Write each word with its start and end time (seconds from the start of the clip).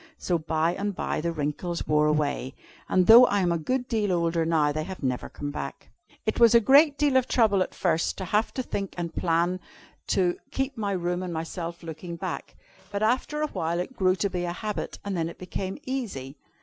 So 0.17 0.39
by 0.39 0.73
and 0.73 0.95
by 0.95 1.21
the 1.21 1.31
wrinkles 1.31 1.85
wore 1.85 2.07
away, 2.07 2.55
and 2.89 3.05
though 3.05 3.27
I 3.27 3.41
am 3.41 3.51
a 3.51 3.59
good 3.59 3.87
deal 3.87 4.11
older 4.11 4.45
now, 4.47 4.71
they 4.71 4.83
have 4.83 5.03
never 5.03 5.29
come 5.29 5.51
back. 5.51 5.89
"It 6.25 6.39
was 6.39 6.55
a 6.55 6.59
great 6.59 6.97
deal 6.97 7.17
of 7.17 7.27
trouble 7.27 7.61
at 7.61 7.75
first 7.75 8.17
to 8.17 8.25
have 8.25 8.51
to 8.55 8.63
think 8.63 8.95
and 8.97 9.13
plan 9.13 9.59
to 10.07 10.37
keep 10.49 10.75
my 10.75 10.93
room 10.93 11.21
and 11.21 11.31
myself 11.31 11.83
looking 11.83 12.17
nice. 12.19 12.41
But 12.91 13.03
after 13.03 13.43
a 13.43 13.47
while 13.49 13.79
it 13.79 13.95
grew 13.95 14.15
to 14.15 14.29
be 14.31 14.43
a 14.43 14.53
habit, 14.53 14.97
and 15.05 15.15
then 15.15 15.29
it 15.29 15.37
became 15.37 15.77
easy. 15.85 16.35